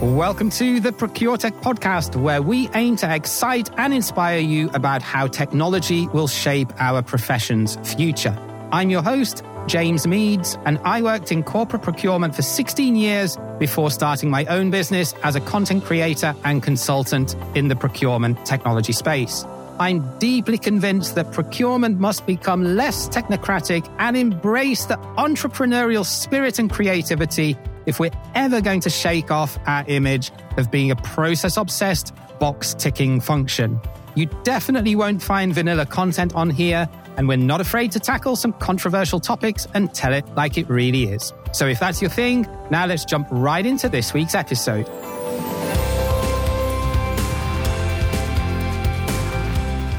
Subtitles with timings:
[0.00, 5.28] Welcome to the ProcureTech podcast, where we aim to excite and inspire you about how
[5.28, 8.36] technology will shape our profession's future.
[8.72, 13.88] I'm your host, James Meads, and I worked in corporate procurement for 16 years before
[13.88, 19.46] starting my own business as a content creator and consultant in the procurement technology space.
[19.78, 26.70] I'm deeply convinced that procurement must become less technocratic and embrace the entrepreneurial spirit and
[26.70, 27.56] creativity
[27.86, 32.74] if we're ever going to shake off our image of being a process obsessed, box
[32.74, 33.80] ticking function.
[34.14, 38.52] You definitely won't find vanilla content on here, and we're not afraid to tackle some
[38.54, 41.32] controversial topics and tell it like it really is.
[41.52, 44.88] So if that's your thing, now let's jump right into this week's episode.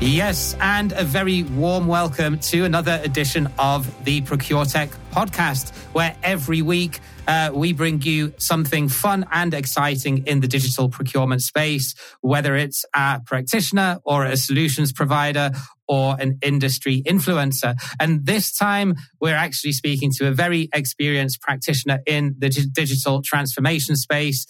[0.01, 6.61] Yes, and a very warm welcome to another edition of the ProcureTech podcast, where every
[6.61, 12.55] week uh, we bring you something fun and exciting in the digital procurement space, whether
[12.55, 15.51] it's a practitioner or a solutions provider
[15.87, 17.75] or an industry influencer.
[17.99, 23.95] And this time we're actually speaking to a very experienced practitioner in the digital transformation
[23.95, 24.45] space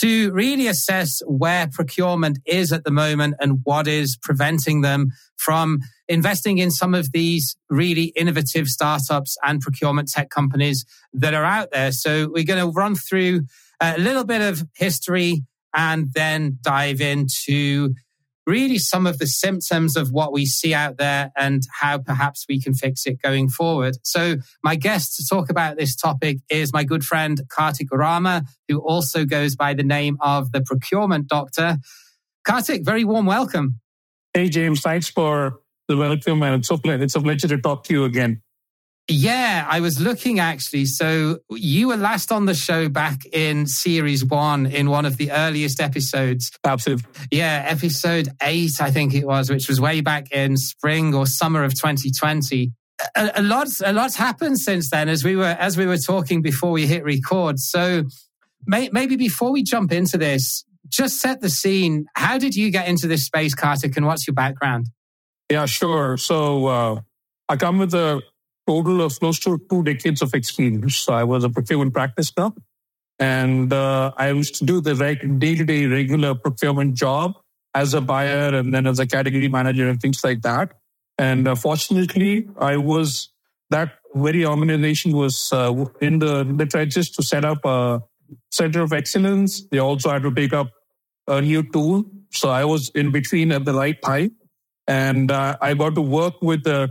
[0.00, 5.80] to really assess where procurement is at the moment and what is preventing them from
[6.08, 11.70] investing in some of these really innovative startups and procurement tech companies that are out
[11.70, 11.92] there.
[11.92, 13.42] So we're going to run through
[13.80, 15.42] a little bit of history
[15.74, 17.94] and then dive into
[18.46, 22.60] really some of the symptoms of what we see out there and how perhaps we
[22.60, 23.98] can fix it going forward.
[24.02, 28.78] So my guest to talk about this topic is my good friend Karthik Rama, who
[28.78, 31.76] also goes by the name of the procurement doctor.
[32.46, 33.80] Karthik, very warm welcome.
[34.38, 35.58] Hey, James, thanks for
[35.88, 36.40] the welcome.
[36.44, 38.40] And it's, so, it's a pleasure to talk to you again.
[39.08, 40.84] Yeah, I was looking actually.
[40.84, 45.32] So you were last on the show back in series one in one of the
[45.32, 46.52] earliest episodes.
[46.64, 47.10] Absolutely.
[47.32, 51.64] Yeah, episode eight, I think it was, which was way back in spring or summer
[51.64, 52.70] of 2020.
[53.16, 56.42] A, a lot, a lot's happened since then as we were, as we were talking
[56.42, 57.58] before we hit record.
[57.58, 58.04] So
[58.68, 62.06] may, maybe before we jump into this, just set the scene.
[62.14, 64.88] How did you get into this space, Karthik, and what's your background?
[65.50, 66.16] Yeah, sure.
[66.16, 67.00] So uh,
[67.48, 68.20] I come with a
[68.66, 70.98] total of close to two decades of experience.
[70.98, 72.50] So I was a procurement practitioner
[73.18, 77.32] and uh, I used to do the day to day regular procurement job
[77.74, 80.72] as a buyer and then as a category manager and things like that.
[81.16, 83.30] And uh, fortunately, I was
[83.70, 88.02] that very organization was uh, in the in the trenches to set up a
[88.50, 89.66] center of excellence.
[89.70, 90.70] They also had to take up
[91.28, 94.32] a new tool, so I was in between at the right time,
[94.86, 96.90] and uh, I got to work with the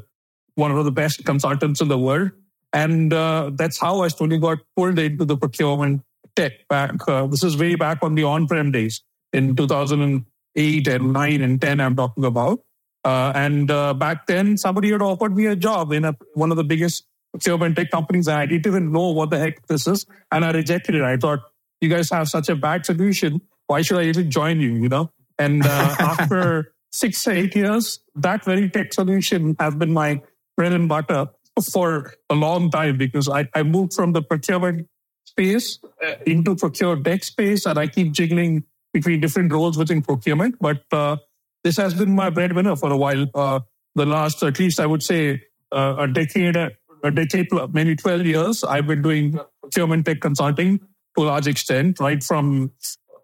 [0.56, 2.32] one of the best consultants in the world.
[2.74, 6.02] And uh, that's how I slowly got pulled into the procurement
[6.36, 7.08] tech back.
[7.08, 9.04] Uh, this is way back on the on-prem days
[9.34, 12.64] in 2008 and 9 and 10, I'm talking about.
[13.06, 16.58] Uh, and uh, back then, somebody had offered me a job in a, one of
[16.58, 18.28] the biggest procurement tech companies.
[18.28, 20.06] And I didn't even know what the heck this is.
[20.32, 21.04] And I rejected it.
[21.04, 21.40] I thought,
[21.80, 23.42] you guys have such a bad solution.
[23.68, 25.12] Why should I even join you, you know?
[25.38, 25.68] And uh,
[26.00, 30.22] after six, to eight years, that very tech solution has been my
[30.56, 31.28] bread and butter
[31.72, 34.88] for a long time because I, I moved from the procurement
[35.26, 38.64] space uh, into procure tech space and I keep jiggling
[38.94, 40.56] between different roles within procurement.
[40.60, 41.18] But uh,
[41.64, 43.26] this has been my breadwinner for a while.
[43.34, 43.60] Uh,
[43.96, 45.42] the last, at least I would say,
[45.72, 51.24] uh, a decade, a decade, maybe 12 years, I've been doing procurement tech consulting to
[51.24, 52.72] a large extent, right from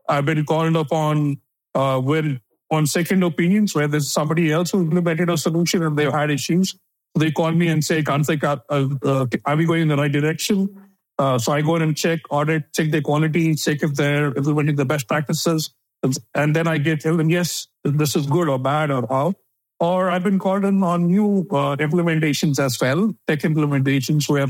[0.07, 1.37] I've been called upon
[1.75, 2.01] uh,
[2.71, 6.75] on second opinions where there's somebody else who implemented a solution and they've had issues
[7.15, 10.69] they call me and say, Karthik, uh, uh, are we going in the right direction?
[11.19, 14.75] Uh, so I go in and check, audit, check the quality, check if they're implementing
[14.75, 15.71] the best practices.
[16.33, 19.33] And then I get tell them, yes, this is good or bad or how.
[19.79, 24.47] Or I've been called in on new uh, implementations as well, tech implementations where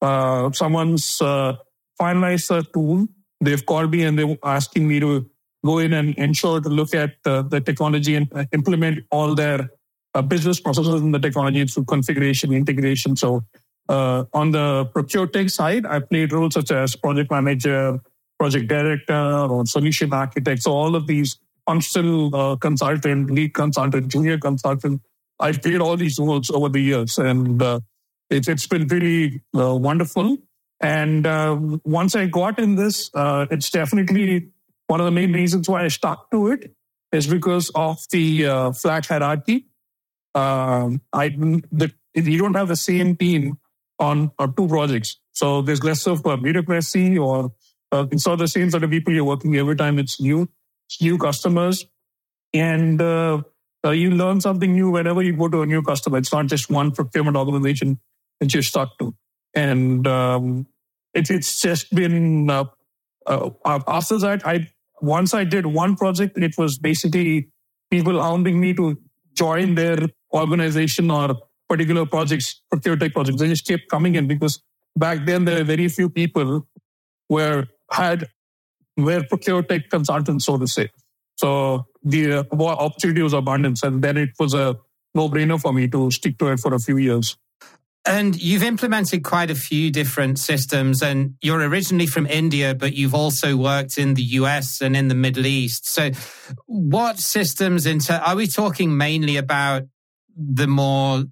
[0.00, 1.56] uh, someone's uh,
[2.00, 3.06] finalized a tool.
[3.42, 5.28] They've called me and they're asking me to
[5.64, 9.68] go in and ensure to look at the technology and implement all their
[10.14, 13.16] uh, business processes in the technology through configuration, integration.
[13.16, 13.44] So
[13.88, 18.00] uh, on the procure tech side, I played roles such as project manager,
[18.38, 20.62] project director, or solution architect.
[20.62, 25.02] So all of these functional uh, consultant, lead consultant, junior consultant.
[25.40, 27.80] I've played all these roles over the years, and uh,
[28.30, 30.38] it's it's been really uh, wonderful.
[30.82, 34.48] And uh, once I got in this, uh, it's definitely
[34.88, 36.74] one of the main reasons why I stuck to it
[37.12, 39.68] is because of the flat hierarchy
[40.34, 43.58] um, I the, you don't have the same team
[43.98, 45.18] on, on two projects.
[45.32, 47.52] So there's less of a bureaucracy or
[47.92, 49.98] Uh, it's not the same sort of people you're working every time.
[50.00, 50.48] It's new,
[50.88, 51.84] it's new customers,
[52.54, 53.42] and uh,
[53.84, 56.16] uh, you learn something new whenever you go to a new customer.
[56.16, 58.00] It's not just one procurement organization
[58.40, 59.12] that you're stuck to,
[59.52, 60.64] and um,
[61.14, 62.64] it, it's just been uh,
[63.26, 64.46] uh, after that.
[64.46, 64.68] I
[65.00, 67.48] once I did one project, it was basically
[67.90, 68.96] people hounding me to
[69.34, 69.98] join their
[70.32, 71.36] organization or
[71.68, 73.40] particular projects, procure tech projects.
[73.40, 74.62] They just kept coming in because
[74.96, 76.66] back then there were very few people
[77.28, 78.28] were had
[78.96, 80.88] were procure tech consultants, so to say.
[81.36, 84.76] So the uh, opportunity was abundance, and then it was a
[85.14, 87.36] no brainer for me to stick to it for a few years.
[88.04, 93.14] And you've implemented quite a few different systems, and you're originally from India, but you've
[93.14, 95.86] also worked in the US and in the Middle East.
[95.86, 96.10] So,
[96.66, 99.84] what systems into are we talking mainly about
[100.36, 101.24] the more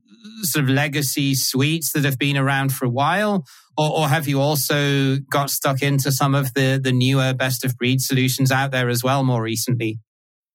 [0.43, 3.45] sort of legacy suites that have been around for a while,
[3.77, 7.77] or, or have you also got stuck into some of the the newer best of
[7.77, 9.99] breed solutions out there as well more recently?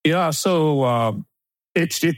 [0.04, 1.12] Yeah, so uh,
[1.74, 2.16] it's it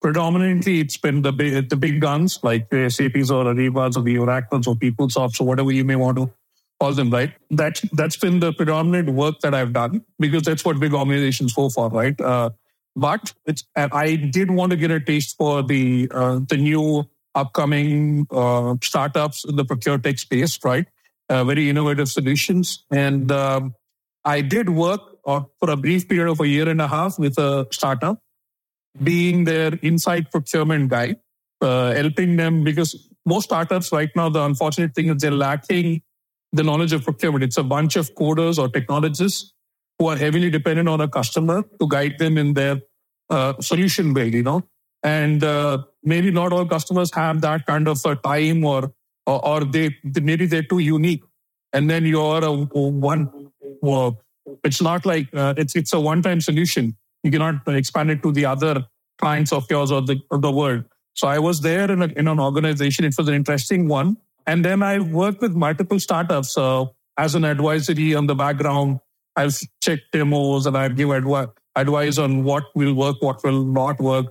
[0.00, 4.18] predominantly it's been the big, the big guns like the SAPs or Aribas or the
[4.18, 6.30] Oracles or PeopleSoft or whatever you may want to
[6.80, 7.32] call them, right?
[7.50, 11.68] That, that's been the predominant work that I've done because that's what big organizations go
[11.68, 12.18] for, right?
[12.18, 12.50] Uh,
[12.96, 17.04] but it's, I did want to get a taste for the, uh, the new
[17.34, 20.86] upcoming uh, startups in the procure tech space, right?
[21.28, 22.84] Uh, very innovative solutions.
[22.90, 23.74] And um,
[24.24, 27.38] I did work uh, for a brief period of a year and a half with
[27.38, 28.20] a startup
[29.02, 31.16] being their inside procurement guy,
[31.60, 36.02] uh, helping them because most startups right now, the unfortunate thing is they're lacking
[36.52, 37.44] the knowledge of procurement.
[37.44, 39.52] It's a bunch of coders or technologists
[39.98, 42.80] who are heavily dependent on a customer to guide them in their
[43.28, 44.66] uh, solution build, you know.
[45.02, 48.92] And uh, maybe not all customers have that kind of a time or,
[49.26, 51.22] or, or they, maybe they're too unique.
[51.72, 53.50] And then you're a, a one,
[53.80, 54.20] well,
[54.64, 58.46] it's not like, uh, it's, it's a one-time solution you cannot expand it to the
[58.46, 58.86] other
[59.18, 60.84] clients of yours or the, or the world.
[61.14, 63.04] So I was there in, a, in an organization.
[63.04, 64.16] It was an interesting one.
[64.46, 66.86] And then I worked with multiple startups uh,
[67.18, 69.00] as an advisory on the background.
[69.36, 69.50] I'll
[69.82, 74.26] check demos and I give advi- advice on what will work, what will not work,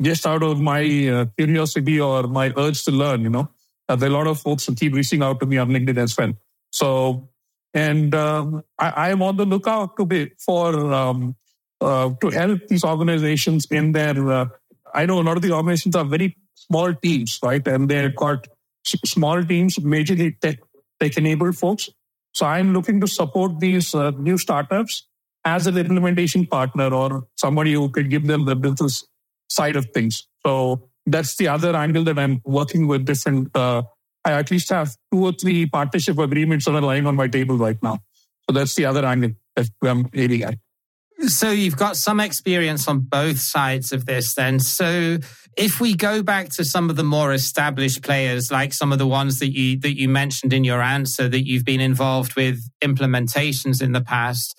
[0.00, 3.48] just out of my uh, curiosity or my urge to learn, you know.
[3.88, 5.98] Uh, there are a lot of folks who keep reaching out to me on LinkedIn
[5.98, 6.32] as well.
[6.70, 7.28] So,
[7.74, 11.36] and um, I, am on the lookout to be for um,
[11.82, 14.30] to help these organizations in their.
[14.30, 14.46] Uh,
[14.94, 17.66] I know a lot of the organizations are very small teams, right?
[17.66, 18.46] And they've got
[18.84, 20.58] small teams, majorly tech,
[21.00, 21.88] tech enabled folks.
[22.34, 25.06] So I'm looking to support these uh, new startups
[25.44, 29.04] as an implementation partner or somebody who could give them the business
[29.48, 30.26] side of things.
[30.46, 33.54] So that's the other angle that I'm working with different.
[33.54, 33.82] Uh,
[34.24, 37.56] I at least have two or three partnership agreements that are lying on my table
[37.56, 37.98] right now.
[38.48, 40.58] So that's the other angle that I'm aiming at.
[41.28, 44.58] So you've got some experience on both sides of this then.
[44.58, 45.18] So
[45.56, 49.06] if we go back to some of the more established players, like some of the
[49.06, 53.80] ones that you that you mentioned in your answer that you've been involved with implementations
[53.80, 54.58] in the past,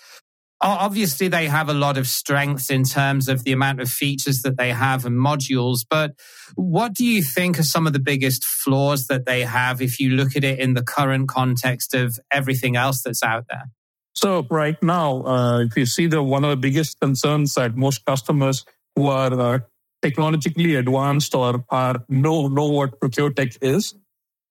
[0.61, 4.57] obviously they have a lot of strengths in terms of the amount of features that
[4.57, 5.79] they have and modules.
[5.89, 6.11] But
[6.55, 10.11] what do you think are some of the biggest flaws that they have if you
[10.11, 13.65] look at it in the current context of everything else that's out there?
[14.13, 18.05] So right now, uh, if you see the one of the biggest concerns that most
[18.05, 18.63] customers
[18.95, 19.59] who are uh,
[20.01, 23.95] technologically advanced or are know know what procure tech is,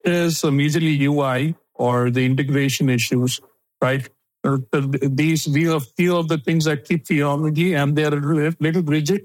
[0.04, 3.40] is immediately UI or the integration issues,
[3.80, 4.08] right?
[4.44, 8.82] Uh, these these are few of the things that keep theology and they're a little
[8.82, 9.24] rigid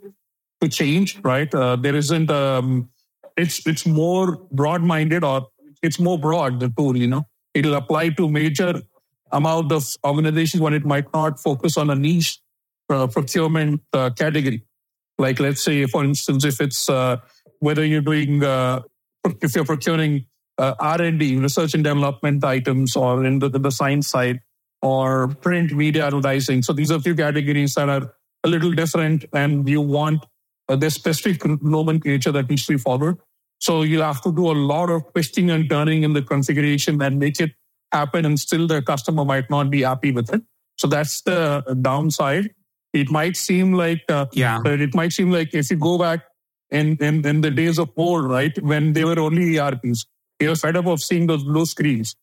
[0.61, 1.53] to change, right?
[1.53, 2.89] Uh, there isn't um,
[3.35, 5.47] it's it's more broad minded or
[5.81, 7.23] it's more broad the tool, you know.
[7.55, 8.81] It'll apply to major
[9.31, 12.39] amount of organizations when it might not focus on a niche
[12.89, 14.63] uh, procurement uh, category.
[15.17, 17.17] Like, let's say, for instance, if it's uh,
[17.59, 18.81] whether you're doing, uh,
[19.41, 20.25] if you're procuring
[20.57, 24.41] uh, R&D, research and development items, or in the, the science side,
[24.81, 26.61] or print media advertising.
[26.61, 30.25] So these are a few categories that are a little different, and you want
[30.69, 33.17] uh, the specific nomenclature that needs to be followed.
[33.59, 37.17] So you have to do a lot of twisting and turning in the configuration and
[37.17, 37.51] make it
[37.91, 40.41] happen and still the customer might not be happy with it.
[40.77, 42.53] So that's the downside.
[42.93, 46.21] It might seem like, uh, yeah, it might seem like if you go back
[46.69, 50.05] in, in, in the days of old, right, when they were only ERPs,
[50.39, 52.15] you're fed up of seeing those blue screens,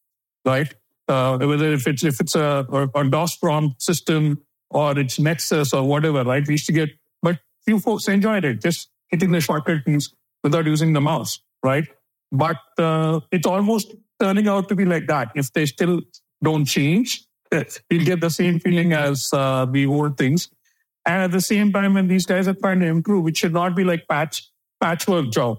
[0.45, 0.73] right?
[1.09, 5.87] Uh, whether if it's if it's a, a DOS prompt system or it's Nexus or
[5.87, 6.47] whatever, right?
[6.47, 6.91] We used to get,
[7.23, 11.85] but few folks enjoyed it, just hitting the shortcut keys without using the mouse, right?
[12.33, 16.01] But uh, it's almost turning out to be like that if they still
[16.43, 17.25] don't change
[17.91, 20.49] you'll get the same feeling as uh, the old things.
[21.07, 23.77] And at the same time, when these guys are trying to improve, it should not
[23.77, 25.59] be like patch patchwork job.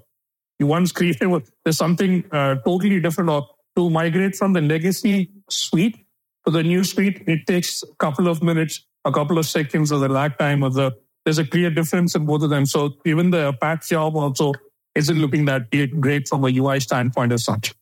[0.59, 1.29] You once created
[1.63, 3.29] there's something uh, totally different.
[3.29, 5.97] Or to migrate from the legacy suite
[6.45, 9.99] to the new suite, it takes a couple of minutes, a couple of seconds, or
[9.99, 10.91] the lag time, or the
[11.25, 12.65] there's a clear difference in both of them.
[12.65, 14.53] So even the patch job also
[14.93, 15.69] isn't looking that
[15.99, 17.73] great from a UI standpoint as such.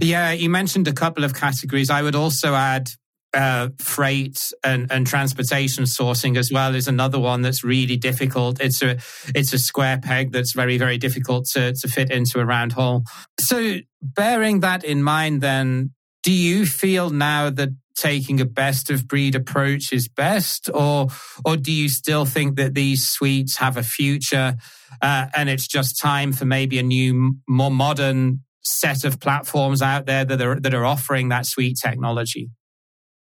[0.00, 1.90] Yeah, you mentioned a couple of categories.
[1.90, 2.90] I would also add
[3.34, 8.60] uh, freight and, and transportation sourcing as well is another one that's really difficult.
[8.60, 8.98] It's a
[9.34, 13.04] it's a square peg that's very very difficult to to fit into a round hole.
[13.38, 19.08] So bearing that in mind, then do you feel now that taking a best of
[19.08, 21.08] breed approach is best, or
[21.44, 24.56] or do you still think that these suites have a future
[25.02, 30.06] uh, and it's just time for maybe a new, more modern set of platforms out
[30.06, 32.50] there that are that are offering that sweet technology?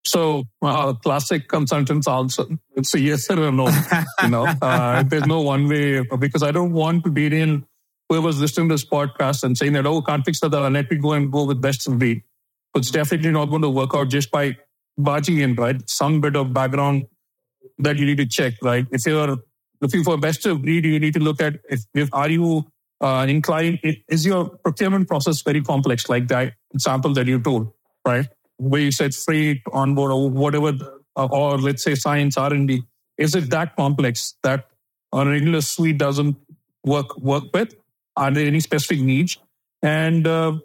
[0.06, 2.46] So, uh, classic consultants answer
[2.76, 3.70] it's a yes or a no.
[4.24, 7.66] you know, uh, there's no one way because I don't want to be in
[8.10, 11.14] whoever's listening to this podcast and saying that, oh, can't fix that, let me go
[11.14, 12.24] and go with best of breed.
[12.76, 14.58] It's definitely not going to work out just by
[14.98, 15.82] barging in, right?
[15.88, 17.06] Some bit of background
[17.78, 18.86] that you need to check, right?
[18.92, 19.38] If you're
[19.80, 22.66] looking for best of breed, you need to look at if, if are you
[23.02, 27.72] uh, inclined, is your procurement process very complex, like that example that you told,
[28.06, 28.28] right?
[28.60, 30.74] where you said freight, onboard, or whatever,
[31.16, 32.84] uh, or let's say science R&D,
[33.18, 34.68] is it that complex that
[35.14, 36.38] a regular suite doesn't
[36.84, 37.74] work work with?
[38.16, 39.38] Are there any specific needs?
[39.82, 40.60] And uh,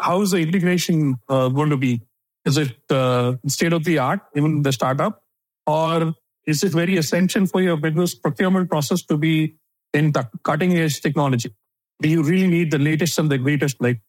[0.00, 2.02] how is the integration uh, going to be?
[2.44, 5.22] Is it uh, state of the art, even the startup,
[5.66, 6.14] or
[6.46, 9.54] is it very essential for your business procurement process to be
[9.94, 11.54] in the cutting edge technology?
[12.00, 13.80] Do you really need the latest and the greatest?
[13.80, 14.00] Like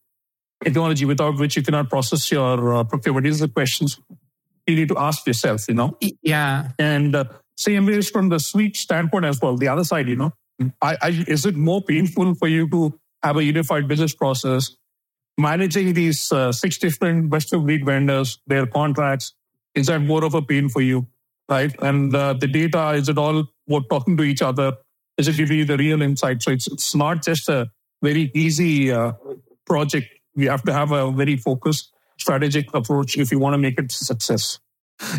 [0.62, 3.24] technology without which you cannot process your uh, procurement.
[3.24, 3.98] These are the questions
[4.66, 5.96] you need to ask yourself, you know?
[6.22, 6.68] Yeah.
[6.78, 7.24] And uh,
[7.56, 10.32] same ways from the suite standpoint as well, the other side, you know,
[10.82, 14.76] I, I, is it more painful for you to have a unified business process,
[15.38, 19.34] managing these uh, six different best of breed vendors, their contracts?
[19.74, 21.06] Is that more of a pain for you?
[21.48, 21.74] Right.
[21.80, 24.74] And uh, the data, is it all what talking to each other?
[25.16, 26.42] Is it giving you the real insight?
[26.42, 27.68] So it's, it's not just a
[28.02, 29.12] very easy uh,
[29.66, 33.78] project we have to have a very focused strategic approach if you want to make
[33.78, 34.58] it a success.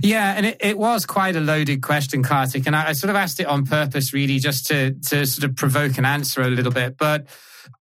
[0.03, 3.15] Yeah, and it, it was quite a loaded question, Karthik, and I, I, sort of
[3.15, 6.71] asked it on purpose, really, just to to sort of provoke an answer a little
[6.71, 6.97] bit.
[6.97, 7.25] But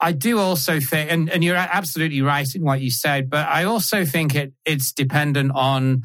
[0.00, 3.64] I do also think, and, and you're absolutely right in what you said, but I
[3.64, 6.04] also think it it's dependent on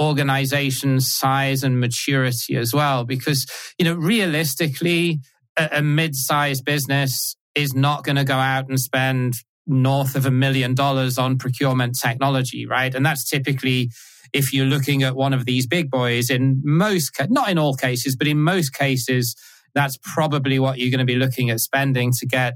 [0.00, 3.44] organization size and maturity as well, because
[3.76, 5.18] you know, realistically,
[5.56, 9.34] a, a mid-sized business is not going to go out and spend
[9.66, 12.94] north of a million dollars on procurement technology, right?
[12.94, 13.90] And that's typically
[14.32, 18.16] if you're looking at one of these big boys in most, not in all cases,
[18.16, 19.34] but in most cases,
[19.74, 22.54] that's probably what you're going to be looking at spending to get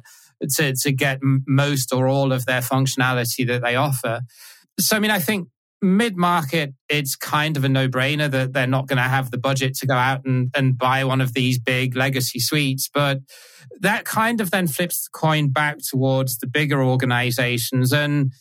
[0.57, 4.21] to, to get most or all of their functionality that they offer.
[4.79, 5.49] So, I mean, I think
[5.81, 9.39] mid market, it's kind of a no brainer that they're not going to have the
[9.39, 12.89] budget to go out and, and buy one of these big legacy suites.
[12.93, 13.19] But
[13.81, 17.93] that kind of then flips the coin back towards the bigger organizations.
[17.93, 18.33] And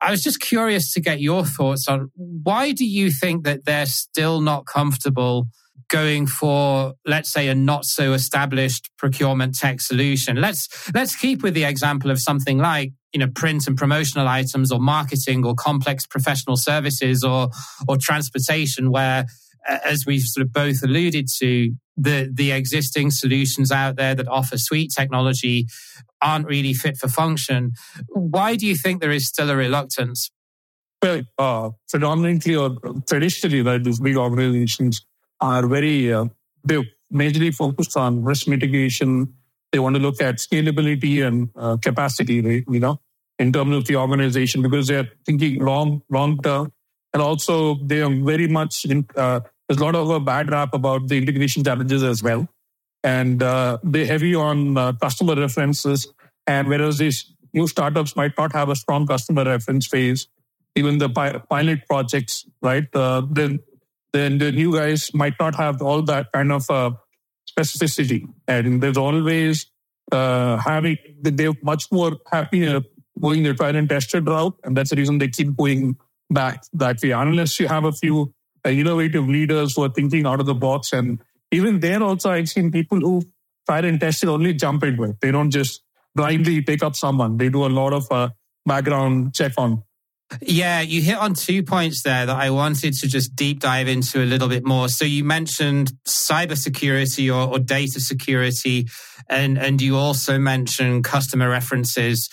[0.00, 3.86] I was just curious to get your thoughts on why do you think that they're
[3.86, 5.46] still not comfortable
[5.88, 10.40] going for, let's say, a not so established procurement tech solution?
[10.40, 14.72] Let's let's keep with the example of something like you know print and promotional items
[14.72, 17.48] or marketing or complex professional services or
[17.88, 19.26] or transportation where
[19.66, 24.56] as we've sort of both alluded to the the existing solutions out there that offer
[24.56, 25.66] suite technology
[26.20, 27.72] aren't really fit for function.
[28.08, 30.30] Why do you think there is still a reluctance?
[31.02, 32.76] Well uh, predominantly or
[33.08, 35.04] traditionally right these big organizations
[35.40, 36.26] are very uh,
[36.64, 36.78] they
[37.12, 39.34] majorly focused on risk mitigation
[39.72, 42.64] they want to look at scalability and uh, capacity, right?
[42.68, 43.00] You know,
[43.38, 46.72] in terms of the organization because they're thinking long, long term,
[47.12, 48.84] and also they are very much.
[48.84, 52.46] In, uh, there's a lot of a bad rap about the integration challenges as well,
[53.02, 56.12] and uh, they're heavy on uh, customer references.
[56.46, 60.28] And whereas these new startups might not have a strong customer reference phase,
[60.74, 62.84] even the pi- pilot projects, right?
[62.94, 63.60] Uh, then
[64.12, 66.90] then the new guys might not have all that kind of uh,
[67.58, 68.26] specificity.
[68.48, 69.66] And there's always
[70.10, 72.80] uh, having, they're much more happier
[73.20, 74.54] going the tried and tested route.
[74.64, 75.96] And that's the reason they keep going
[76.30, 77.10] back that way.
[77.10, 78.32] Unless you have a few
[78.64, 80.92] uh, innovative leaders who are thinking out of the box.
[80.92, 83.22] And even there also, I've seen people who
[83.66, 85.16] tried and tested only jump into it.
[85.20, 85.82] They don't just
[86.14, 87.36] blindly take up someone.
[87.36, 88.30] They do a lot of uh,
[88.66, 89.82] background check on
[90.40, 94.22] Yeah, you hit on two points there that I wanted to just deep dive into
[94.22, 94.88] a little bit more.
[94.88, 98.88] So you mentioned cybersecurity or, or data security,
[99.28, 102.28] and, and you also mentioned customer references.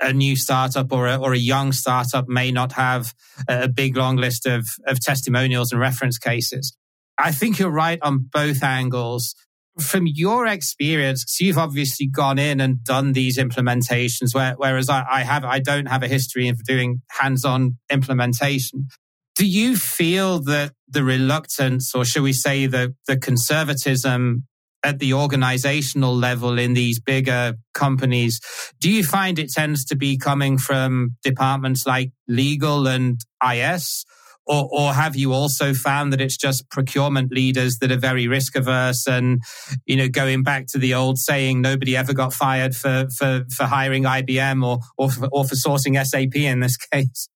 [0.00, 3.12] A new startup or a, or a young startup may not have
[3.48, 6.76] a big long list of, of testimonials and reference cases.
[7.18, 9.34] I think you're right on both angles
[9.80, 15.22] from your experience, you've obviously gone in and done these implementations, where, whereas I, I
[15.22, 18.88] have, I don't have a history of doing hands-on implementation.
[19.36, 24.44] Do you feel that the reluctance, or should we say the, the conservatism
[24.82, 28.40] at the organizational level in these bigger companies,
[28.80, 33.20] do you find it tends to be coming from departments like legal and
[33.52, 34.04] IS?
[34.48, 38.56] Or, or have you also found that it's just procurement leaders that are very risk
[38.56, 39.42] averse and,
[39.84, 43.64] you know, going back to the old saying, nobody ever got fired for, for, for
[43.64, 47.28] hiring IBM or, or for, or for sourcing SAP in this case?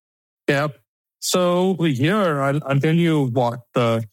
[0.49, 0.79] Yep.
[1.21, 4.05] So here, I'll, I'll tell you what the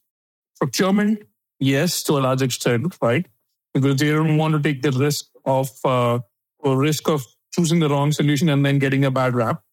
[0.59, 1.23] procurement,
[1.57, 3.25] yes, to a large extent, right?
[3.73, 6.19] Because they don't want to take the risk of, uh,
[6.59, 9.63] or risk of choosing the wrong solution and then getting a bad rap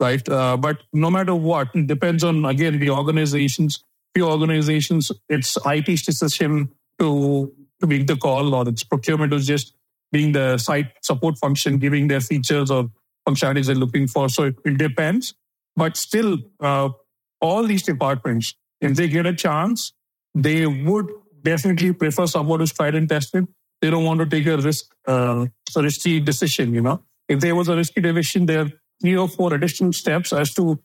[0.00, 0.26] right?
[0.28, 3.82] Uh, but no matter what, it depends on again the organizations.
[4.14, 9.74] Few organizations, it's IT's decision to to make the call, or its procurement is just
[10.12, 12.88] being the site support function, giving their features or
[13.28, 14.28] functionalities they're looking for.
[14.28, 15.34] So it, it depends.
[15.74, 16.88] But still, uh,
[17.40, 19.92] all these departments, if they get a chance,
[20.34, 21.10] they would
[21.42, 23.46] definitely prefer someone who's tried and tested.
[23.82, 26.72] They don't want to take a risk, uh, a risky decision.
[26.72, 30.54] You know, if there was a risky decision, they're three or four additional steps as
[30.54, 30.78] to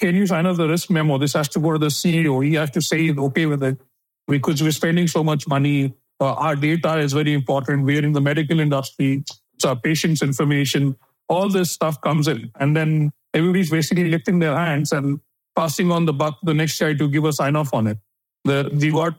[0.00, 1.18] can you sign up the risk memo?
[1.18, 2.44] This has to go to the CEO.
[2.44, 3.78] He has to say okay with it
[4.26, 5.94] because we're spending so much money.
[6.20, 7.84] Uh, our data is very important.
[7.84, 9.24] We're in the medical industry.
[9.60, 10.96] So our patients' information,
[11.28, 12.50] all this stuff comes in.
[12.58, 15.20] And then everybody's basically lifting their hands and
[15.54, 17.98] passing on the buck to the next guy to give a sign off on it.
[18.44, 19.14] The, we got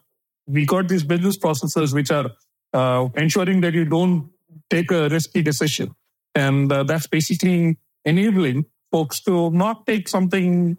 [0.48, 2.30] we got these business processes which are
[2.74, 4.30] uh, ensuring that you don't
[4.70, 5.96] take a risky decision.
[6.36, 10.78] And uh, that's basically enabling folks to not take something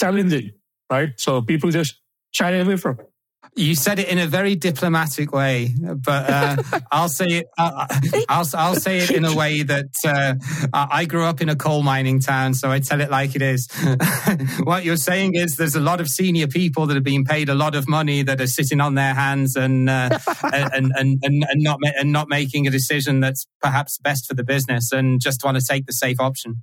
[0.00, 0.52] challenging,
[0.90, 1.10] right?
[1.18, 2.00] So people just
[2.32, 3.10] shy away from it.
[3.56, 6.56] You said it in a very diplomatic way, but uh,
[6.92, 7.46] I'll say it.
[7.56, 7.86] Uh,
[8.28, 10.34] I'll I'll say it in a way that uh,
[10.72, 13.68] I grew up in a coal mining town, so I tell it like it is.
[14.64, 17.54] what you're saying is there's a lot of senior people that are being paid a
[17.54, 20.18] lot of money that are sitting on their hands and uh,
[20.52, 24.44] and, and, and and not and not making a decision that's perhaps best for the
[24.44, 26.62] business, and just want to take the safe option.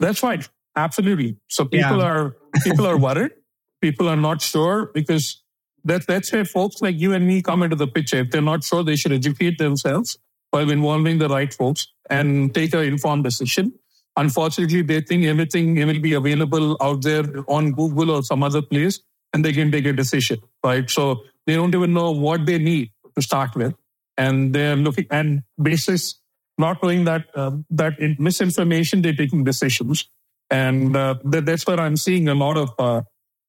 [0.00, 1.38] That's right, absolutely.
[1.48, 2.04] So people yeah.
[2.04, 3.32] are people are worried.
[3.80, 5.42] People are not sure because
[5.86, 8.18] that, that's where folks like you and me come into the picture.
[8.18, 10.18] If they're not sure, they should educate themselves
[10.50, 13.72] while involving the right folks and take an informed decision.
[14.16, 19.00] Unfortunately, they think everything will be available out there on Google or some other place
[19.32, 20.88] and they can take a decision, right?
[20.88, 23.74] So they don't even know what they need to start with.
[24.16, 26.20] And they're looking, and basis
[26.58, 30.08] not knowing that, uh, that misinformation, they're taking decisions.
[30.50, 33.02] And uh, that, that's where I'm seeing a lot of uh,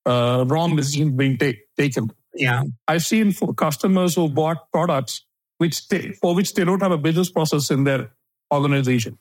[0.05, 2.11] uh wrong decisions being take, taken.
[2.37, 2.63] Yeah.
[2.87, 5.25] I've seen for customers who bought products
[5.57, 8.11] which they, for which they don't have a business process in their
[8.53, 9.17] organization.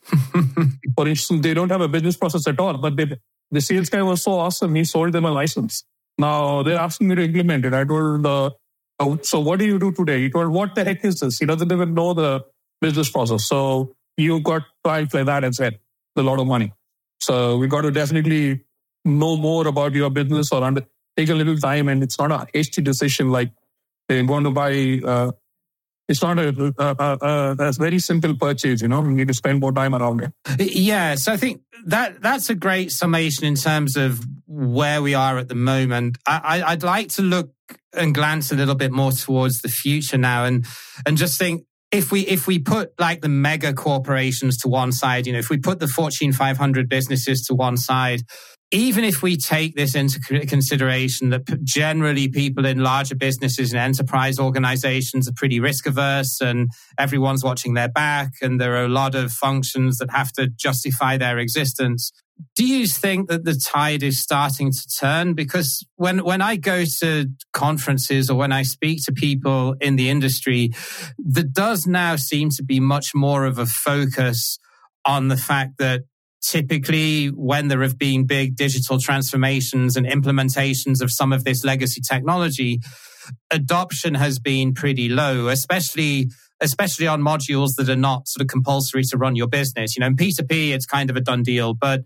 [0.96, 3.06] for instance, they don't have a business process at all, but they,
[3.50, 5.84] the sales guy was so awesome, he sold them a license.
[6.18, 7.74] Now they're asking me to implement it.
[7.74, 8.50] I told, uh,
[9.00, 10.22] oh, so what do you do today?
[10.22, 11.38] He told, what the heck is this?
[11.38, 12.44] He doesn't even know the
[12.80, 13.46] business process.
[13.46, 15.78] So you got clients like that and said,
[16.16, 16.72] a lot of money.
[17.20, 18.64] So we got to definitely
[19.04, 22.46] know more about your business or under, take a little time and it's not a
[22.52, 23.50] hasty decision like
[24.08, 25.30] they want to buy uh,
[26.08, 29.60] it's not a, a, a, a, very simple purchase you know you need to spend
[29.60, 30.32] more time around it.
[30.58, 35.38] Yeah so i think that that's a great summation in terms of where we are
[35.38, 36.18] at the moment.
[36.26, 37.50] I, i'd like to look
[37.92, 40.66] and glance a little bit more towards the future now and
[41.04, 45.26] and just think if we if we put like the mega corporations to one side
[45.26, 48.20] you know if we put the fortune 500 businesses to one side
[48.72, 54.38] even if we take this into consideration that generally people in larger businesses and enterprise
[54.38, 59.14] organizations are pretty risk averse and everyone's watching their back and there are a lot
[59.14, 62.12] of functions that have to justify their existence
[62.54, 65.34] do you think that the tide is starting to turn?
[65.34, 70.10] Because when when i go to conferences or when i speak to people in the
[70.10, 70.70] industry
[71.18, 74.58] there does now seem to be much more of a focus
[75.04, 76.02] on the fact that
[76.48, 82.00] typically when there have been big digital transformations and implementations of some of this legacy
[82.00, 82.80] technology,
[83.50, 86.28] adoption has been pretty low, especially
[86.60, 89.94] especially on modules that are not sort of compulsory to run your business.
[89.94, 92.04] You know, in P2P, it's kind of a done deal, but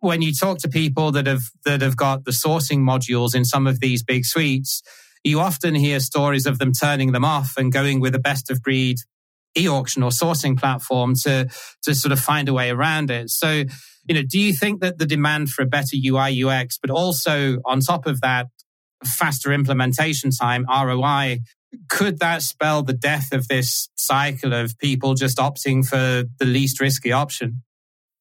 [0.00, 3.66] when you talk to people that have that have got the sourcing modules in some
[3.66, 4.82] of these big suites,
[5.22, 8.60] you often hear stories of them turning them off and going with a best of
[8.62, 8.96] breed
[9.56, 11.48] e-auction or sourcing platform to
[11.82, 13.30] to sort of find a way around it.
[13.30, 13.64] So,
[14.04, 17.58] you know, do you think that the demand for a better UI UX, but also
[17.64, 18.46] on top of that,
[19.04, 21.40] faster implementation time, ROI,
[21.88, 26.80] could that spell the death of this cycle of people just opting for the least
[26.80, 27.62] risky option?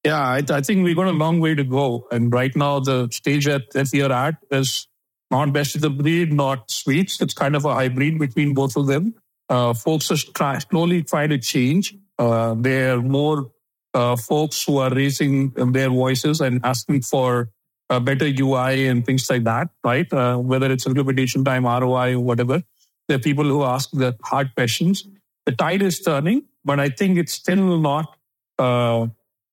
[0.03, 2.07] Yeah, I, I think we've got a long way to go.
[2.11, 4.87] And right now, the stage that, that we are at is
[5.29, 7.21] not best of the breed, not suites.
[7.21, 9.15] It's kind of a hybrid between both of them.
[9.51, 11.93] Uh, folks are slowly trying to change.
[12.17, 13.51] Uh, there are more
[13.93, 17.49] uh, folks who are raising their voices and asking for
[17.89, 20.11] a better UI and things like that, right?
[20.13, 22.63] Uh, whether it's implementation time, ROI, whatever.
[23.09, 25.05] There are people who ask the hard questions.
[25.45, 28.15] The tide is turning, but I think it's still not
[28.57, 29.07] uh,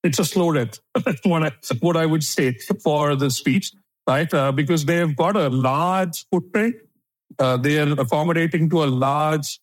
[0.04, 0.78] it's a slow death.
[0.94, 2.52] That's what I, what I would say
[2.84, 3.72] for the speech,
[4.06, 4.32] right?
[4.32, 6.76] Uh, because they've got a large footprint.
[7.36, 9.58] They are accommodating to a large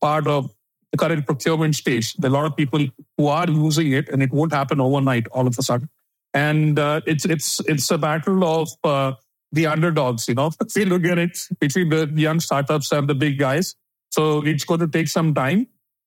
[0.00, 0.50] part of
[0.94, 2.12] the current procurement space.
[2.14, 2.86] There are a lot of people
[3.18, 5.88] who are using it, and it won't happen overnight all of a sudden.
[6.32, 9.12] And uh, it's it's it's a battle of uh,
[9.52, 10.28] the underdogs.
[10.28, 13.74] You know, if you look at it between the young startups and the big guys,
[14.10, 15.66] so it's going to take some time,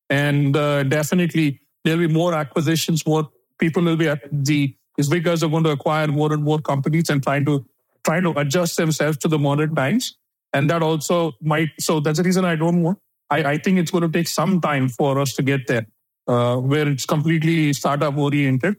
[0.10, 5.42] and uh, definitely there'll be more acquisitions, more people will be at the is because
[5.42, 7.66] they're going to acquire more and more companies and trying to
[8.04, 10.18] try to adjust themselves to the modern times.
[10.54, 13.00] And that also might so that's the reason I don't want
[13.30, 15.88] I, I think it's going to take some time for us to get there,
[16.28, 18.76] uh, where it's completely startup oriented.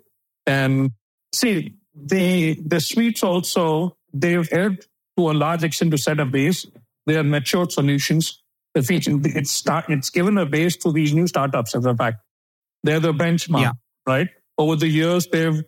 [0.47, 0.93] And
[1.35, 6.67] see, the the suites also they've helped to a large extent to set a base.
[7.07, 8.43] They are matured solutions.
[8.75, 11.75] The feature it's start it's given a base to these new startups.
[11.75, 12.19] As a fact,
[12.83, 13.73] they're the benchmark, yeah.
[14.07, 14.29] right?
[14.59, 15.63] over the years they've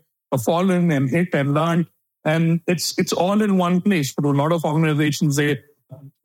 [0.44, 1.86] fallen and hit and learned
[2.24, 5.58] and it's it's all in one place for a lot of organizations they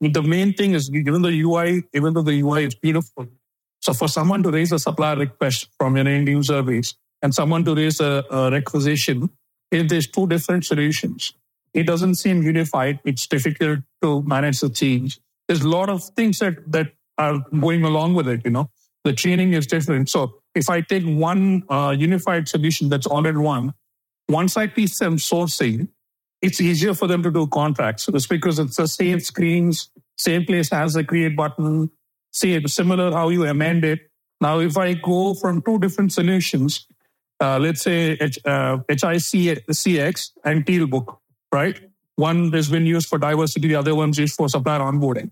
[0.01, 3.28] the main thing is given the ui even though the ui is beautiful
[3.82, 7.63] so for someone to raise a supplier request from an end user base and someone
[7.63, 9.30] to raise a, a requisition
[9.71, 11.34] if there's two different solutions
[11.75, 12.99] it doesn't seem unified.
[13.04, 15.19] It's difficult to manage the change.
[15.47, 18.69] There's a lot of things that that are going along with it you know.
[19.04, 20.10] The training is different.
[20.10, 23.73] So if I take one uh, unified solution that's all in one,
[24.30, 25.89] once I teach them sourcing,
[26.45, 28.08] it's easier for them to do contracts.
[28.08, 31.89] It's because it's the same screens, same place as the create button,
[32.31, 33.99] same similar how you amend it.
[34.41, 36.88] Now, if I go from two different solutions,
[37.39, 41.17] uh, let's say H, uh, HICX and Tealbook,
[41.51, 41.79] right?
[42.15, 45.31] One has been used for diversity, the other one's used for supplier onboarding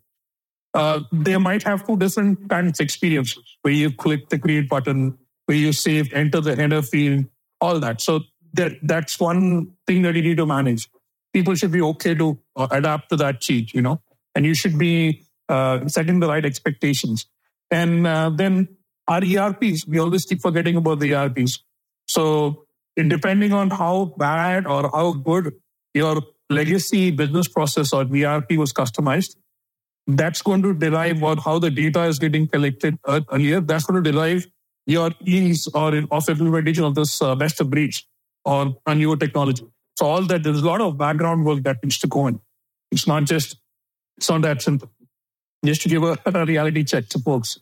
[0.73, 5.17] uh, they might have two different kinds of experiences where you click the create button,
[5.45, 7.25] where you save, enter the header field,
[7.61, 8.01] all that.
[8.01, 8.21] So
[8.53, 10.89] that, that's one thing that you need to manage.
[11.33, 14.01] People should be okay to uh, adapt to that change, you know,
[14.35, 17.25] and you should be uh, setting the right expectations.
[17.71, 18.67] And uh, then
[19.07, 21.63] our ERPs, we always keep forgetting about the ERPs.
[22.07, 22.65] So
[22.95, 25.53] depending on how bad or how good
[25.93, 29.35] your legacy business process or ERP was customized,
[30.05, 33.61] that's going to derive what how the data is getting collected earlier.
[33.61, 34.45] That's going to derive
[34.85, 37.95] your ease or of implementation of this uh, best of breed
[38.43, 39.65] or a newer technology.
[39.97, 42.39] So all that there's a lot of background work that needs to go in.
[42.91, 43.57] It's not just
[44.17, 44.89] it's not that simple.
[45.65, 47.57] Just to give a, a reality check to folks.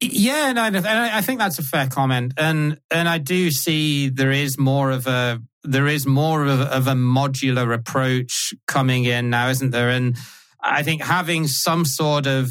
[0.00, 4.30] Yeah, and I, I think that's a fair comment, and and I do see there
[4.30, 9.48] is more of a there is more of, of a modular approach coming in now,
[9.50, 9.90] isn't there?
[9.90, 10.16] And
[10.62, 12.48] I think having some sort of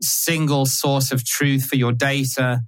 [0.00, 2.62] single source of truth for your data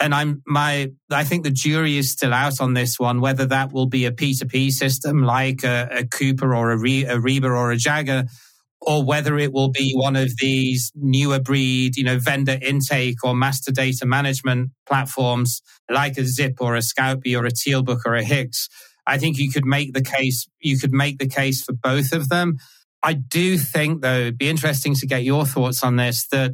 [0.00, 3.72] and I'm my I think the jury is still out on this one whether that
[3.72, 7.70] will be a P2P system like a, a Coupa or a, Re, a Ariba or
[7.70, 8.28] a Jaggaer
[8.80, 13.34] or whether it will be one of these newer breed, you know, vendor intake or
[13.34, 15.60] master data management platforms
[15.90, 18.68] like a Zip or a Scoutbee or a Tealbook or a HICX.
[19.06, 22.28] I think you could make the case you could make the case for both of
[22.28, 22.56] them.
[23.02, 26.26] I do think, though, it'd be interesting to get your thoughts on this.
[26.28, 26.52] That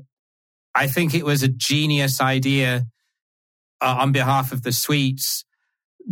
[0.74, 2.87] I think it was a genius idea
[3.80, 5.44] uh, on behalf of the suites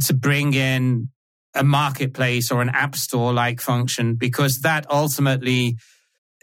[0.07, 1.09] to bring in
[1.55, 5.77] a marketplace or an app store like function because that ultimately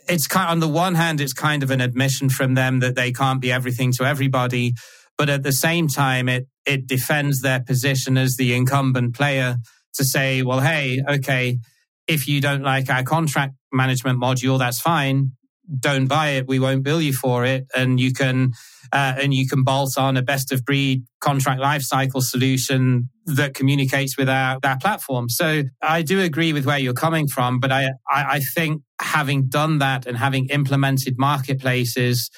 [0.07, 3.11] it's kind on the one hand it's kind of an admission from them that they
[3.11, 4.73] can't be everything to everybody
[5.17, 9.57] but at the same time it it defends their position as the incumbent player
[9.93, 11.59] to say well hey okay
[12.07, 15.31] if you don't like our contract management module, that's fine.
[15.79, 18.51] don't buy it, we won't bill you for it, and you can
[18.91, 24.17] uh, and you can bolt on a best of breed contract lifecycle solution that communicates
[24.17, 25.29] with our, our platform.
[25.29, 29.47] So I do agree with where you're coming from, but I, I, I think having
[29.47, 32.29] done that and having implemented marketplaces,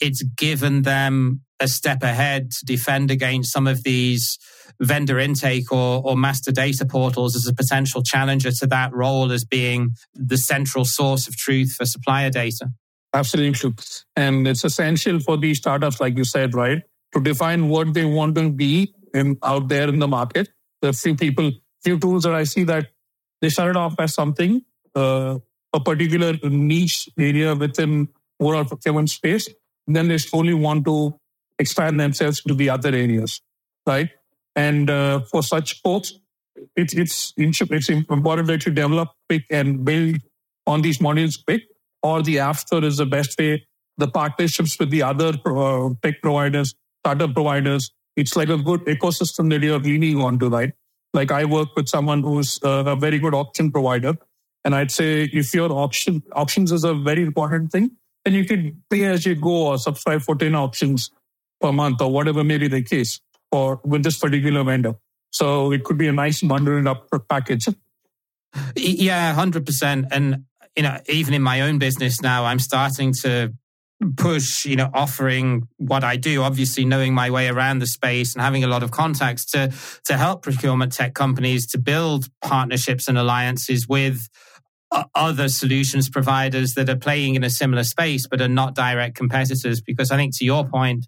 [0.00, 4.38] it's given them a step ahead to defend against some of these
[4.80, 9.44] vendor intake or, or master data portals as a potential challenger to that role as
[9.44, 12.68] being the central source of truth for supplier data.
[13.14, 13.74] Absolutely.
[14.16, 16.82] And it's essential for these startups, like you said, right,
[17.14, 20.48] to define what they want to be in, out there in the market.
[20.80, 21.52] There are few people,
[21.84, 22.88] few tools that I see that
[23.40, 24.62] they started off as something,
[24.94, 25.38] uh,
[25.72, 28.08] a particular niche area within
[28.40, 29.48] overall procurement space.
[29.86, 31.14] Then they slowly want to
[31.58, 33.42] expand themselves to the other areas,
[33.86, 34.10] right?
[34.56, 36.12] And uh, for such folks,
[36.76, 40.16] it, it's it's important that you develop quick and build
[40.66, 41.62] on these modules quick,
[42.02, 43.66] or the store is the best way.
[43.98, 49.50] The partnerships with the other uh, tech providers, startup providers, it's like a good ecosystem
[49.50, 50.72] that you're leaning onto, right?
[51.14, 54.14] Like I work with someone who's uh, a very good auction provider,
[54.64, 57.92] and I'd say if your auction auctions is a very important thing,
[58.24, 61.10] then you can pay as you go or subscribe for 10 auctions
[61.60, 64.94] per month or whatever may be the case for with this particular vendor.
[65.30, 67.68] So it could be a nice bundled up package.
[68.76, 70.06] Yeah, hundred percent.
[70.10, 70.44] And
[70.76, 73.52] you know, even in my own business now, I'm starting to
[74.16, 78.42] push, you know, offering what I do, obviously knowing my way around the space and
[78.42, 79.72] having a lot of contacts to
[80.04, 84.28] to help procurement tech companies to build partnerships and alliances with
[85.14, 89.80] other solutions providers that are playing in a similar space but are not direct competitors.
[89.80, 91.06] Because i think to your point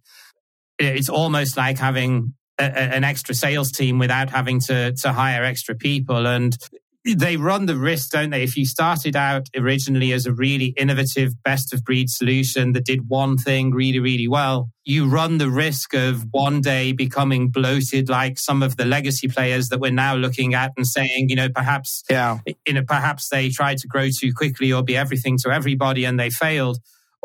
[0.79, 5.75] it's almost like having a, an extra sales team without having to to hire extra
[5.75, 6.27] people.
[6.27, 6.57] And
[7.05, 8.43] they run the risk, don't they?
[8.43, 13.09] If you started out originally as a really innovative best of breed solution that did
[13.09, 18.39] one thing really, really well, you run the risk of one day becoming bloated like
[18.39, 22.03] some of the legacy players that we're now looking at and saying, you know, perhaps,
[22.09, 22.39] yeah.
[22.67, 26.19] you know, perhaps they tried to grow too quickly or be everything to everybody and
[26.19, 26.79] they failed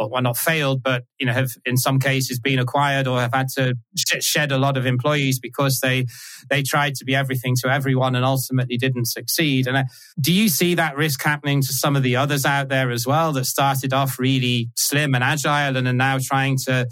[0.07, 3.47] well, not failed, but you know, have in some cases been acquired or have had
[3.49, 6.05] to sh- shed a lot of employees because they
[6.49, 9.67] they tried to be everything to everyone and ultimately didn't succeed.
[9.67, 9.83] And uh,
[10.19, 13.33] do you see that risk happening to some of the others out there as well
[13.33, 16.87] that started off really slim and agile and are now trying to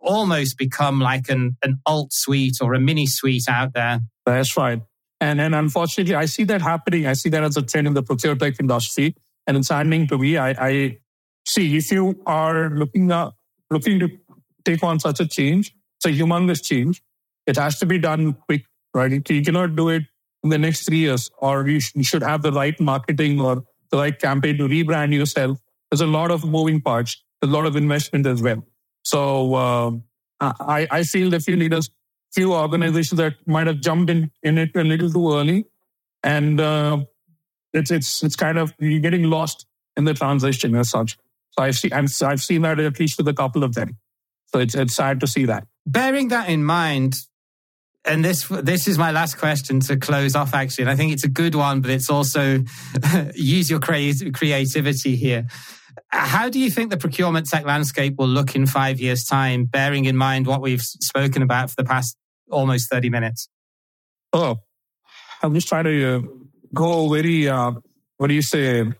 [0.00, 4.00] almost become like an an alt suite or a mini suite out there?
[4.26, 4.82] That's right.
[5.20, 7.06] And and unfortunately, I see that happening.
[7.06, 9.14] I see that as a trend in the procure tech industry,
[9.46, 10.36] and it's happening to me.
[10.36, 10.98] I, I
[11.52, 13.36] see if you are looking up,
[13.70, 14.08] looking to
[14.64, 17.02] take on such a change, it's a humongous change.
[17.46, 19.28] It has to be done quick, right?
[19.28, 20.04] You cannot do it
[20.44, 23.64] in the next three years, or you, sh- you should have the right marketing or
[23.90, 25.58] the right campaign to rebrand yourself.
[25.90, 28.64] There's a lot of moving parts, a lot of investment as well.
[29.04, 29.90] So uh,
[30.40, 31.90] I, I feel that few leaders,
[32.32, 35.66] few organizations that might have jumped in, in it a little too early,
[36.22, 37.04] and uh,
[37.72, 41.18] it's it's it's kind of you're getting lost in the transition as such.
[41.52, 42.10] So I've seen, I've
[42.42, 43.98] seen that at least with a couple of them.
[44.46, 45.66] So it's, it's sad to see that.
[45.86, 47.14] Bearing that in mind,
[48.04, 51.24] and this this is my last question to close off actually and i think it's
[51.24, 52.58] a good one but it's also
[53.34, 55.46] use your creativity here
[56.08, 60.04] how do you think the procurement tech landscape will look in five years time bearing
[60.04, 62.16] in mind what we've spoken about for the past
[62.50, 63.48] almost 30 minutes
[64.32, 64.56] oh
[65.42, 66.20] i'm just trying to uh,
[66.74, 67.72] go very uh,
[68.16, 68.92] what do you say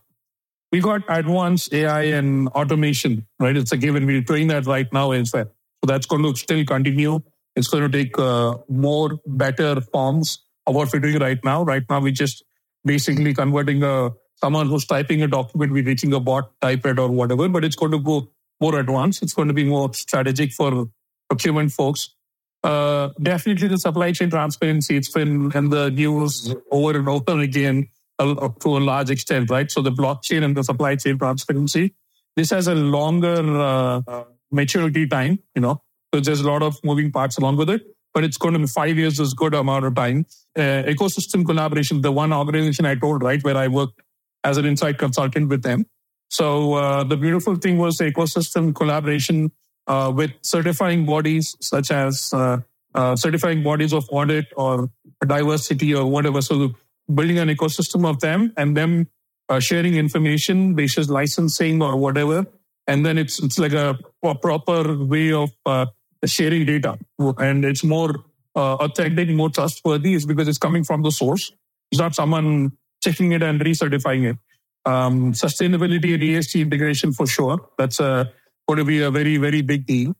[0.73, 3.55] we got advanced AI and automation, right?
[3.55, 4.07] It's a given.
[4.07, 5.45] We're doing that right now as well.
[5.45, 7.19] So that's going to still continue.
[7.55, 11.61] It's going to take uh, more, better forms of what we're doing right now.
[11.61, 12.43] Right now, we're just
[12.83, 17.09] basically converting a someone who's typing a document, we're reaching a bot, type it or
[17.09, 18.27] whatever, but it's going to go
[18.59, 19.21] more advanced.
[19.21, 20.87] It's going to be more strategic for
[21.29, 22.15] procurement folks.
[22.63, 24.97] Uh, definitely the supply chain transparency.
[24.97, 27.89] It's been in the news over and over again
[28.25, 29.69] to a large extent, right?
[29.69, 31.95] So the blockchain and the supply chain transparency,
[32.35, 35.81] this has a longer uh, maturity time, you know,
[36.13, 37.81] so there's a lot of moving parts along with it,
[38.13, 40.27] but it's going to be five years is good amount of time.
[40.55, 43.99] Uh, ecosystem collaboration, the one organization I told, right, where I worked
[44.43, 45.87] as an insight consultant with them.
[46.29, 49.51] So uh, the beautiful thing was ecosystem collaboration
[49.87, 52.57] uh, with certifying bodies such as uh,
[52.93, 54.89] uh, certifying bodies of audit or
[55.25, 56.41] diversity or whatever.
[56.43, 56.73] So
[57.15, 59.07] building an ecosystem of them and them
[59.49, 62.45] uh, sharing information basis licensing or whatever.
[62.87, 65.85] And then it's it's like a, a proper way of uh,
[66.25, 66.97] sharing data,
[67.37, 71.51] and it's more uh, authentic, more trustworthy, is because it's coming from the source.
[71.91, 74.37] It's not someone checking it and recertifying it.
[74.85, 77.69] Um, sustainability and ESG integration for sure.
[77.77, 78.25] That's uh,
[78.67, 80.13] going to be a very, very big deal.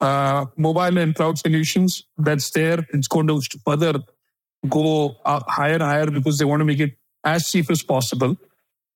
[0.00, 2.86] Uh, mobile and cloud solutions, that's there.
[2.92, 3.94] It's going to further
[4.68, 8.36] go higher and higher because they want to make it as cheap as possible.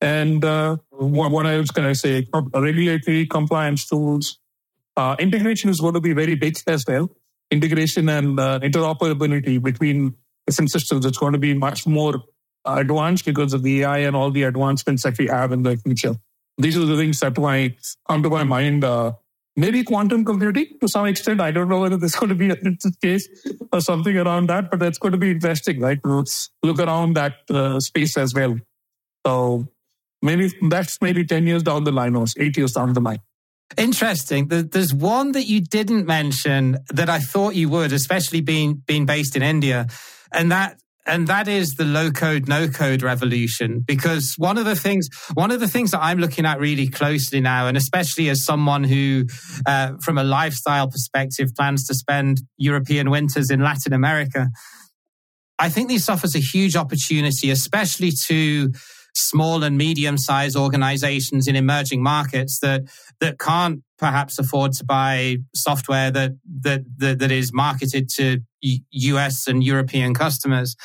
[0.01, 2.27] And uh, what, what else can I say?
[2.55, 4.39] Regulatory compliance tools.
[4.97, 7.11] Uh, integration is going to be very big as well.
[7.51, 11.07] Integration and uh, interoperability between different systems.
[11.07, 12.15] It's going to be much more
[12.65, 16.17] advanced because of the AI and all the advancements that we have in the future.
[16.59, 17.77] These are the things that might
[18.09, 18.85] come to my mind.
[19.55, 21.41] Maybe quantum computing to some extent.
[21.41, 22.57] I don't know whether this is going to be a
[23.03, 23.29] case
[23.71, 25.99] or something around that, but that's going to be interesting, right?
[26.03, 28.57] Let's look around that uh, space as well.
[29.27, 29.69] So
[30.23, 33.21] maybe that's maybe 10 years down the line or eight years down the line.
[33.77, 34.49] Interesting.
[34.49, 39.35] There's one that you didn't mention that I thought you would, especially being being based
[39.35, 39.87] in India,
[40.31, 43.83] and that and that is the low code no code revolution.
[43.85, 47.41] Because one of the things one of the things that i'm looking at really closely
[47.41, 49.25] now and especially as someone who
[49.67, 54.49] uh, from a lifestyle perspective plans to spend european winters in latin america
[55.59, 58.71] i think this offers a huge opportunity especially to
[59.15, 62.83] small and medium sized organizations in emerging markets that
[63.21, 69.47] that can't perhaps afford to buy software that that that, that is marketed to US
[69.47, 70.77] and European customers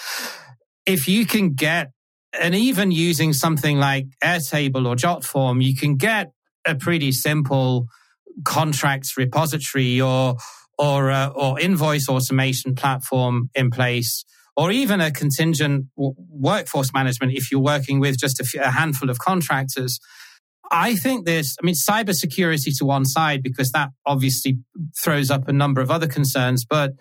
[0.86, 1.92] if you can get
[2.40, 6.32] and even using something like Airtable or Jotform you can get
[6.66, 7.88] a pretty simple
[8.44, 10.36] contracts repository or
[10.78, 14.26] or uh, or invoice automation platform in place
[14.58, 20.00] or even a contingent workforce management if you're working with just a handful of contractors.
[20.72, 24.58] I think this, I mean, cybersecurity to one side, because that obviously
[25.02, 26.94] throws up a number of other concerns, but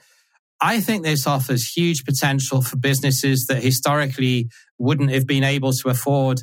[0.60, 5.88] I think this offers huge potential for businesses that historically wouldn't have been able to
[5.88, 6.42] afford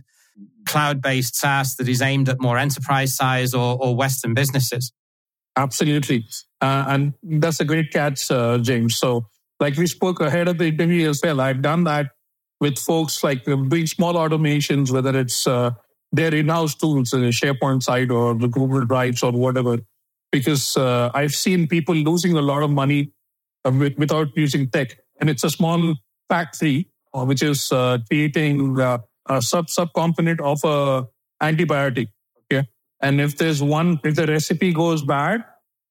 [0.65, 4.93] cloud based SaaS that is aimed at more enterprise size or, or Western businesses.
[5.56, 6.26] Absolutely.
[6.62, 8.97] Uh, and that's a great catch, uh, James.
[8.97, 9.28] So
[9.60, 11.41] like we spoke ahead of the interview as well.
[11.41, 12.08] I've done that
[12.60, 15.71] with folks like uh, doing small automations, whether it's uh,
[16.12, 19.80] their in-house tools, in the SharePoint side or the Google Drives or whatever,
[20.32, 23.12] because uh, I've seen people losing a lot of money uh,
[23.71, 24.97] without using tech.
[25.19, 25.95] And it's a small
[26.30, 31.06] factory, uh, which is uh, creating a sub sub component of a
[31.41, 32.08] antibiotic.
[32.52, 32.67] Okay.
[33.02, 35.43] And if there's one, if the recipe goes bad,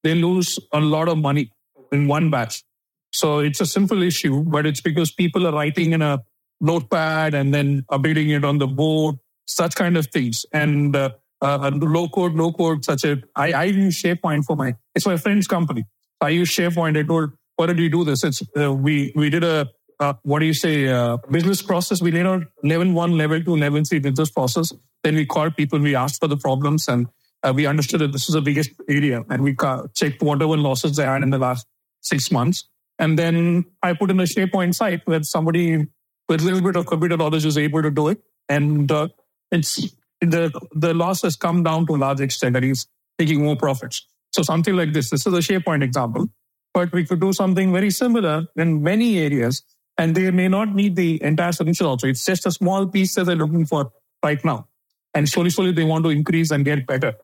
[0.02, 1.50] they lose a lot of money
[1.92, 2.64] in one batch.
[3.12, 6.22] So it's a simple issue, but it's because people are writing in a
[6.60, 10.46] notepad and then updating it on the board, such kind of things.
[10.52, 11.10] And uh,
[11.42, 15.16] uh, low code, low code, such a, I, I use SharePoint for my, it's my
[15.18, 15.84] friend's company.
[16.20, 16.98] I use SharePoint.
[16.98, 17.32] I told,
[17.62, 18.24] why did you do this?
[18.24, 19.68] It's, uh, we, we did a,
[20.00, 22.02] uh, what do you say, uh, business process.
[22.02, 24.72] We laid out level one, level two, level three business process.
[25.02, 27.06] Then we called people, we asked for the problems and
[27.42, 29.56] uh, we understood that this is the biggest area and we
[29.94, 31.66] checked whatever losses they had in the last
[32.00, 32.64] six months
[32.98, 35.86] and then I put in a SharePoint site where somebody
[36.28, 38.20] with a little bit of computer knowledge is able to do it.
[38.48, 39.08] And uh,
[39.50, 39.88] it's
[40.20, 42.86] the the loss has come down to a large extent and he's
[43.18, 44.06] taking more profits.
[44.32, 45.10] So something like this.
[45.10, 46.28] This is a SharePoint example.
[46.74, 49.62] But we could do something very similar in many areas.
[49.98, 52.08] And they may not need the entire solution also.
[52.08, 53.92] It's just a small piece that they're looking for
[54.24, 54.68] right now.
[55.14, 57.14] And slowly, slowly they want to increase and get better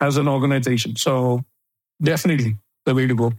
[0.00, 0.96] as an organization.
[0.96, 1.44] So
[2.02, 3.32] definitely the way to go.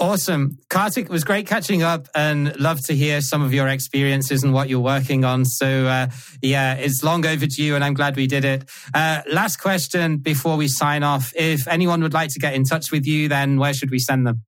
[0.00, 0.58] Awesome.
[0.70, 4.52] Karthik, it was great catching up and love to hear some of your experiences and
[4.52, 5.44] what you're working on.
[5.44, 6.08] So, uh,
[6.40, 8.70] yeah, it's long overdue and I'm glad we did it.
[8.94, 11.32] Uh, last question before we sign off.
[11.34, 14.24] If anyone would like to get in touch with you, then where should we send
[14.24, 14.44] them?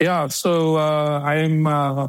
[0.00, 2.08] Yeah, so uh, I'm uh,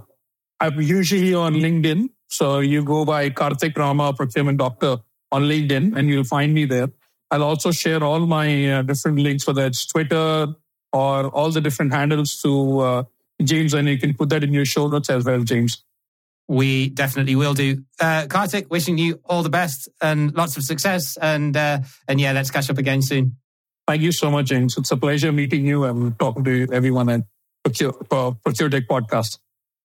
[0.60, 2.10] I'm usually on LinkedIn.
[2.30, 4.98] So you go by Karthik Rama, procurement doctor
[5.32, 6.90] on LinkedIn, and you'll find me there.
[7.32, 10.48] I'll also share all my uh, different links, whether it's Twitter,
[10.92, 13.04] or all the different handles to uh,
[13.42, 15.84] James, and you can put that in your show notes as well, James.
[16.50, 17.84] We definitely will do.
[18.00, 21.18] Uh, Karthik, wishing you all the best and lots of success.
[21.18, 23.38] And uh, and yeah, let's catch up again soon.
[23.88, 24.78] Thank you so much, James.
[24.78, 27.22] It's a pleasure meeting you and talking to everyone at
[27.68, 29.40] Procure, uh, Procure Podcast.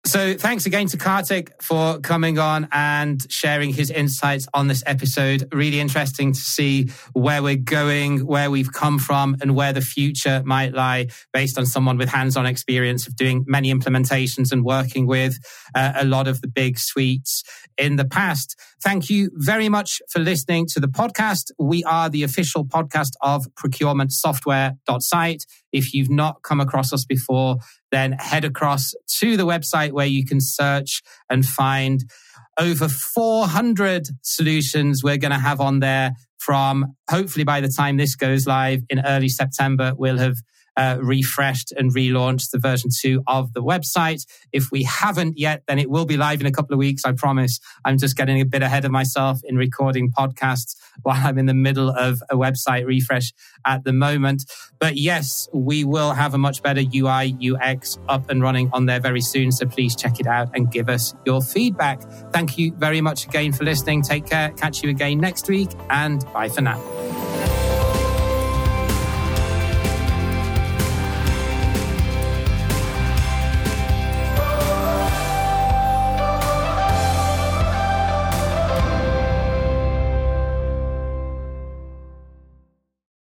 [0.06, 5.48] So thanks again to Karthik for coming on and sharing his insights on this episode.
[5.52, 10.42] Really interesting to see where we're going, where we've come from and where the future
[10.46, 15.38] might lie based on someone with hands-on experience of doing many implementations and working with
[15.76, 17.44] uh, a lot of the big suites
[17.78, 18.56] in the past.
[18.82, 21.52] Thank you very much for listening to the podcast.
[21.60, 25.46] We are the official podcast of procurementsoftware.site.
[25.72, 27.58] If you've not come across us before,
[27.92, 32.04] then head across to the website where you can search and find
[32.60, 38.16] over 400 solutions we're going to have on there from hopefully by the time this
[38.16, 40.38] goes live in early September, we'll have
[40.80, 44.26] uh, refreshed and relaunched the version two of the website.
[44.54, 47.04] If we haven't yet, then it will be live in a couple of weeks.
[47.04, 47.60] I promise.
[47.84, 51.54] I'm just getting a bit ahead of myself in recording podcasts while I'm in the
[51.54, 53.34] middle of a website refresh
[53.66, 54.46] at the moment.
[54.80, 59.02] But yes, we will have a much better UI UX up and running on there
[59.02, 59.52] very soon.
[59.52, 62.02] So please check it out and give us your feedback.
[62.32, 64.02] Thank you very much again for listening.
[64.02, 64.52] Take care.
[64.52, 67.39] Catch you again next week and bye for now.